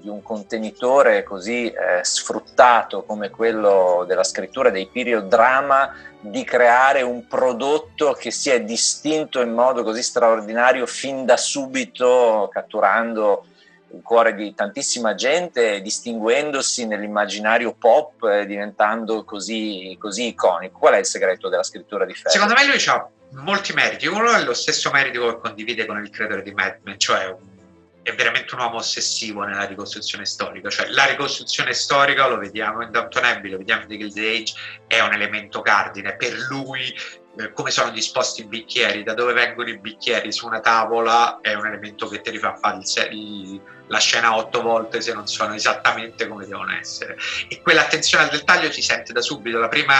di 0.00 0.08
un 0.08 0.22
contenitore 0.22 1.22
così 1.22 1.66
eh, 1.66 2.02
sfruttato 2.02 3.02
come 3.02 3.30
quello 3.30 4.04
della 4.06 4.24
scrittura 4.24 4.70
dei 4.70 4.86
period 4.86 5.28
drama 5.28 5.94
di 6.20 6.44
creare 6.44 7.02
un 7.02 7.26
prodotto 7.26 8.12
che 8.12 8.30
sia 8.30 8.60
distinto 8.60 9.40
in 9.40 9.52
modo 9.52 9.82
così 9.82 10.02
straordinario 10.02 10.86
fin 10.86 11.24
da 11.24 11.36
subito, 11.36 12.48
catturando 12.52 13.46
il 13.94 14.02
cuore 14.02 14.34
di 14.34 14.54
tantissima 14.54 15.14
gente, 15.14 15.82
distinguendosi 15.82 16.86
nell'immaginario 16.86 17.74
pop, 17.74 18.22
eh, 18.24 18.46
diventando 18.46 19.24
così, 19.24 19.96
così, 19.98 20.28
iconico. 20.28 20.78
Qual 20.78 20.94
è 20.94 20.98
il 20.98 21.06
segreto 21.06 21.48
della 21.48 21.62
scrittura 21.62 22.04
di 22.06 22.14
Ferro? 22.14 22.30
Secondo 22.30 22.54
me 22.54 22.66
lui 22.66 22.82
ha 22.86 23.08
molti 23.32 23.72
meriti. 23.72 24.06
Uno 24.06 24.32
è 24.32 24.42
lo 24.42 24.54
stesso 24.54 24.90
merito 24.90 25.26
che 25.26 25.40
condivide 25.40 25.86
con 25.86 26.02
il 26.02 26.10
creatore 26.10 26.42
di 26.42 26.52
Mad 26.52 26.78
Men, 26.82 26.98
cioè 26.98 27.26
un 27.26 27.51
è 28.02 28.14
veramente 28.14 28.54
un 28.54 28.60
uomo 28.60 28.76
ossessivo 28.76 29.44
nella 29.44 29.64
ricostruzione 29.64 30.24
storica, 30.24 30.68
cioè 30.68 30.88
la 30.88 31.06
ricostruzione 31.06 31.72
storica, 31.72 32.26
lo 32.26 32.38
vediamo 32.38 32.82
in 32.82 32.90
Downton 32.90 33.24
Abbey, 33.24 33.50
lo 33.50 33.58
vediamo 33.58 33.82
in 33.82 33.88
The 33.88 33.96
Gilded 33.96 34.24
Age, 34.24 34.54
è 34.86 35.00
un 35.00 35.12
elemento 35.12 35.62
cardine, 35.62 36.16
per 36.16 36.34
lui 36.48 36.94
eh, 37.38 37.52
come 37.52 37.70
sono 37.70 37.90
disposti 37.90 38.42
i 38.42 38.46
bicchieri, 38.46 39.04
da 39.04 39.14
dove 39.14 39.32
vengono 39.32 39.70
i 39.70 39.78
bicchieri 39.78 40.32
su 40.32 40.46
una 40.46 40.60
tavola 40.60 41.38
è 41.40 41.54
un 41.54 41.66
elemento 41.66 42.06
che 42.08 42.20
ti 42.20 42.30
rifà 42.30 42.56
fare 42.56 42.78
il, 42.78 43.12
il, 43.12 43.62
la 43.88 43.98
scena 43.98 44.36
otto 44.36 44.62
volte 44.62 45.00
se 45.00 45.12
non 45.12 45.26
sono 45.26 45.54
esattamente 45.54 46.26
come 46.28 46.46
devono 46.46 46.72
essere. 46.72 47.16
E 47.48 47.60
quell'attenzione 47.60 48.24
al 48.24 48.30
dettaglio 48.30 48.72
si 48.72 48.82
sente 48.82 49.12
da 49.12 49.20
subito. 49.20 49.58
La 49.58 49.68
prima, 49.68 49.94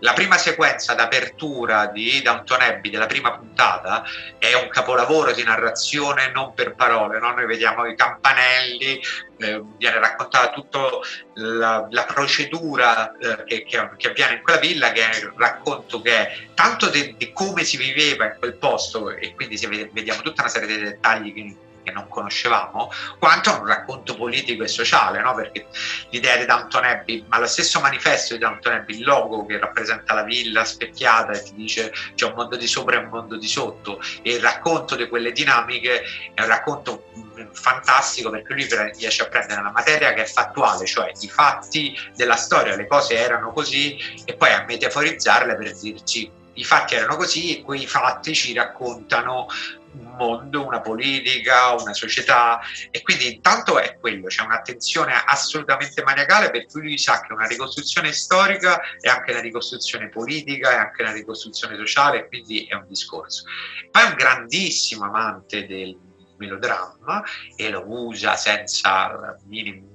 la 0.00 0.12
prima 0.12 0.38
sequenza 0.38 0.94
d'apertura 0.94 1.86
di 1.86 2.22
Downton 2.22 2.60
Abbey, 2.60 2.90
della 2.90 3.06
prima 3.06 3.36
puntata, 3.36 4.04
è 4.38 4.54
un 4.54 4.68
capolavoro 4.68 5.32
di 5.32 5.42
narrazione 5.42 6.30
non 6.30 6.54
per 6.54 6.74
parole. 6.74 7.18
No? 7.18 7.32
Noi 7.32 7.46
vediamo 7.46 7.84
i 7.86 7.96
campanelli, 7.96 9.00
eh, 9.38 9.62
viene 9.76 9.98
raccontata 9.98 10.50
tutta 10.50 10.88
la, 11.34 11.86
la, 11.90 12.04
procedura 12.04 13.16
eh, 13.16 13.42
che, 13.44 13.64
che, 13.64 13.90
che, 13.96 14.08
avviene 14.08 14.34
in 14.34 14.42
quella 14.42 14.60
villa, 14.60 14.92
che 14.92 15.10
è 15.10 15.24
un 15.24 15.36
racconto 15.36 16.00
che 16.00 16.16
è 16.16 16.46
tanto 16.54 16.88
di 16.88 17.30
come 17.32 17.64
si 17.64 17.76
viveva 17.76 18.26
in 18.26 18.36
quel 18.38 18.54
posto, 18.54 19.10
e 19.10 19.34
quindi 19.34 19.56
vede, 19.66 19.90
vediamo 19.92 20.22
tutta 20.22 20.42
una 20.42 20.50
serie 20.50 20.76
di 20.76 20.82
dettagli 20.82 21.34
che 21.34 21.56
che 21.82 21.90
non 21.90 22.08
conoscevamo, 22.08 22.90
quanto 23.18 23.50
un 23.58 23.66
racconto 23.66 24.16
politico 24.16 24.62
e 24.62 24.68
sociale, 24.68 25.20
no? 25.20 25.34
perché 25.34 25.66
l'idea 26.10 26.36
di 26.36 26.46
Downton 26.46 26.84
Abbey, 26.84 27.24
ma 27.28 27.38
lo 27.38 27.46
stesso 27.46 27.80
manifesto 27.80 28.34
di 28.34 28.40
Downton 28.40 28.72
Abbey, 28.74 28.98
il 28.98 29.04
logo 29.04 29.44
che 29.46 29.58
rappresenta 29.58 30.14
la 30.14 30.22
villa 30.22 30.64
specchiata 30.64 31.32
e 31.32 31.42
ti 31.42 31.54
dice 31.54 31.92
c'è 32.14 32.26
un 32.26 32.34
mondo 32.34 32.56
di 32.56 32.66
sopra 32.66 32.96
e 32.96 33.04
un 33.04 33.08
mondo 33.08 33.36
di 33.36 33.48
sotto, 33.48 34.00
e 34.22 34.34
il 34.34 34.40
racconto 34.40 34.96
di 34.96 35.08
quelle 35.08 35.32
dinamiche 35.32 36.02
è 36.34 36.40
un 36.40 36.48
racconto 36.48 37.06
mm, 37.16 37.52
fantastico 37.52 38.30
perché 38.30 38.52
lui 38.52 38.68
riesce 38.94 39.22
a 39.22 39.28
prendere 39.28 39.60
una 39.60 39.70
materia 39.72 40.12
che 40.12 40.22
è 40.22 40.26
fattuale, 40.26 40.86
cioè 40.86 41.12
i 41.20 41.28
fatti 41.28 41.96
della 42.14 42.36
storia, 42.36 42.76
le 42.76 42.86
cose 42.86 43.16
erano 43.16 43.52
così, 43.52 43.96
e 44.24 44.34
poi 44.34 44.52
a 44.52 44.64
metaforizzarle 44.66 45.56
per 45.56 45.76
dirci 45.78 46.40
i 46.54 46.64
fatti 46.64 46.94
erano 46.94 47.16
così 47.16 47.58
e 47.58 47.62
quei 47.62 47.86
fatti 47.86 48.34
ci 48.34 48.52
raccontano 48.52 49.46
un 49.92 50.14
mondo, 50.16 50.64
una 50.64 50.80
politica, 50.80 51.74
una 51.74 51.92
società 51.92 52.60
e 52.90 53.02
quindi 53.02 53.34
intanto 53.34 53.78
è 53.78 53.98
quello, 53.98 54.26
c'è 54.26 54.42
un'attenzione 54.42 55.12
assolutamente 55.26 56.02
maniacale 56.02 56.50
per 56.50 56.66
cui 56.66 56.82
lui 56.82 56.98
sa 56.98 57.20
che 57.20 57.32
una 57.32 57.46
ricostruzione 57.46 58.12
storica 58.12 58.80
è 58.98 59.08
anche 59.08 59.32
una 59.32 59.40
ricostruzione 59.40 60.08
politica, 60.08 60.70
è 60.70 60.76
anche 60.76 61.02
una 61.02 61.12
ricostruzione 61.12 61.76
sociale, 61.76 62.26
quindi 62.28 62.64
è 62.64 62.74
un 62.74 62.86
discorso. 62.88 63.44
Poi 63.90 64.02
è 64.02 64.06
un 64.06 64.14
grandissimo 64.14 65.04
amante 65.04 65.66
del 65.66 65.98
melodramma 66.38 67.22
e 67.54 67.68
lo 67.68 67.84
usa 67.86 68.36
senza 68.36 69.38
minimo 69.46 69.91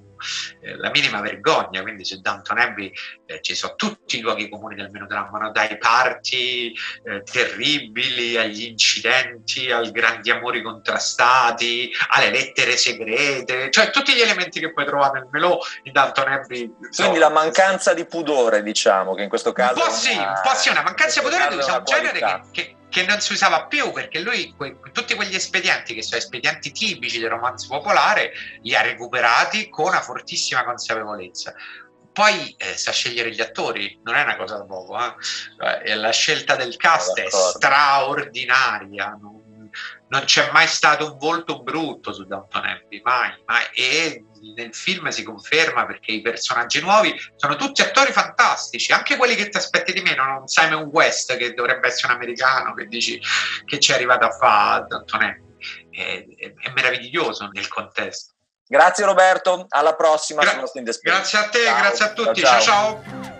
eh, 0.60 0.76
la 0.76 0.90
minima 0.90 1.20
vergogna, 1.20 1.82
quindi 1.82 2.04
su 2.04 2.20
Downton 2.20 2.58
Abbey 2.58 2.92
eh, 3.26 3.40
ci 3.40 3.54
sono 3.54 3.74
tutti 3.76 4.18
i 4.18 4.20
luoghi 4.20 4.48
comuni 4.48 4.74
del 4.74 4.90
melodramma, 4.90 5.38
no? 5.38 5.50
dai 5.52 5.76
parti 5.78 6.74
eh, 7.04 7.22
terribili 7.22 8.36
agli 8.36 8.64
incidenti, 8.64 9.70
ai 9.70 9.90
grandi 9.90 10.30
amori 10.30 10.62
contrastati, 10.62 11.90
alle 12.10 12.30
lettere 12.30 12.76
segrete, 12.76 13.70
cioè 13.70 13.90
tutti 13.90 14.14
gli 14.14 14.20
elementi 14.20 14.60
che 14.60 14.72
puoi 14.72 14.86
trovare 14.86 15.20
nel 15.20 15.28
melò 15.30 15.58
in 15.84 15.92
Downton 15.92 16.28
Abbey. 16.28 16.70
Quindi 16.94 17.18
la 17.18 17.30
mancanza 17.30 17.94
di 17.94 18.04
pudore, 18.06 18.62
diciamo, 18.62 19.14
che 19.14 19.22
in 19.22 19.28
questo 19.28 19.52
caso... 19.52 19.80
Un 19.80 19.86
po' 19.86 19.92
sì, 19.92 20.16
un 20.16 20.40
po' 20.42 20.54
sì, 20.54 20.68
una 20.68 20.82
mancanza 20.82 21.20
di 21.20 21.26
pudore 21.26 21.48
di 21.48 21.54
un 21.54 21.82
genere 21.84 22.18
che, 22.18 22.42
che 22.52 22.77
che 22.88 23.04
non 23.04 23.20
si 23.20 23.32
usava 23.32 23.66
più 23.66 23.92
perché 23.92 24.20
lui 24.20 24.54
que- 24.56 24.78
tutti 24.92 25.14
quegli 25.14 25.34
espedienti 25.34 25.94
che 25.94 26.02
sono 26.02 26.16
espedienti 26.16 26.72
tipici 26.72 27.18
del 27.18 27.30
romanzo 27.30 27.68
popolare 27.68 28.32
li 28.62 28.74
ha 28.74 28.82
recuperati 28.82 29.68
con 29.68 29.86
una 29.86 30.00
fortissima 30.00 30.64
consapevolezza. 30.64 31.54
Poi 32.12 32.54
eh, 32.58 32.76
sa 32.76 32.90
scegliere 32.90 33.30
gli 33.30 33.40
attori, 33.40 34.00
non 34.02 34.16
è 34.16 34.22
una 34.22 34.36
cosa 34.36 34.56
da 34.56 34.64
poco, 34.64 34.98
eh? 34.98 35.94
la 35.94 36.10
scelta 36.10 36.56
del 36.56 36.76
cast 36.76 37.20
è 37.20 37.28
straordinaria, 37.30 39.16
non, 39.20 39.70
non, 40.08 40.24
c'è 40.24 40.50
mai 40.50 40.66
stato 40.66 41.12
un 41.12 41.18
volto 41.18 41.62
brutto 41.62 42.12
su 42.12 42.24
Downton 42.24 42.64
Abbey, 42.64 43.00
mai, 43.04 43.40
mai, 43.46 43.64
e 43.72 44.24
nel 44.54 44.74
film 44.74 45.08
si 45.08 45.22
conferma 45.22 45.86
perché 45.86 46.12
i 46.12 46.20
personaggi 46.20 46.80
nuovi 46.80 47.14
sono 47.36 47.56
tutti 47.56 47.82
attori 47.82 48.12
fantastici, 48.12 48.92
anche 48.92 49.16
quelli 49.16 49.34
che 49.34 49.48
ti 49.48 49.56
aspetti 49.56 49.92
di 49.92 50.00
meno, 50.00 50.24
non 50.24 50.46
Simon 50.46 50.84
West 50.92 51.36
che 51.36 51.54
dovrebbe 51.54 51.88
essere 51.88 52.12
un 52.12 52.18
americano 52.18 52.74
che 52.74 52.86
dici 52.86 53.20
che 53.64 53.78
ci 53.78 53.92
è 53.92 53.94
arrivato 53.94 54.26
a 54.26 54.30
fare 54.30 54.86
Antonelli, 54.88 55.56
è, 55.90 56.24
è, 56.36 56.52
è 56.68 56.72
meraviglioso 56.74 57.48
nel 57.52 57.68
contesto. 57.68 58.34
Grazie 58.66 59.06
Roberto, 59.06 59.64
alla 59.70 59.94
prossima. 59.94 60.42
Gra- 60.42 60.62
grazie 61.00 61.38
a 61.38 61.48
te, 61.48 61.64
ciao. 61.64 61.78
grazie 61.78 62.04
a 62.04 62.12
tutti, 62.12 62.40
ciao 62.42 62.60
ciao. 62.60 63.02
ciao. 63.04 63.37